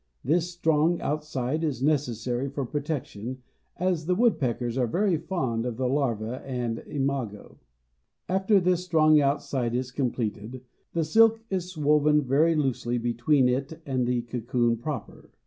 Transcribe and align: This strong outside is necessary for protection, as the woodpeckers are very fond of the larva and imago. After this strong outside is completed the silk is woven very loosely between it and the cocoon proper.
This 0.23 0.49
strong 0.49 0.99
outside 0.99 1.63
is 1.63 1.83
necessary 1.83 2.49
for 2.49 2.65
protection, 2.65 3.43
as 3.77 4.07
the 4.07 4.15
woodpeckers 4.15 4.75
are 4.75 4.87
very 4.87 5.15
fond 5.15 5.63
of 5.63 5.77
the 5.77 5.87
larva 5.87 6.41
and 6.43 6.83
imago. 6.87 7.59
After 8.27 8.59
this 8.59 8.83
strong 8.83 9.21
outside 9.21 9.75
is 9.75 9.91
completed 9.91 10.61
the 10.93 11.03
silk 11.03 11.41
is 11.51 11.77
woven 11.77 12.23
very 12.23 12.55
loosely 12.55 12.97
between 12.97 13.47
it 13.47 13.79
and 13.85 14.07
the 14.07 14.23
cocoon 14.23 14.75
proper. 14.77 15.29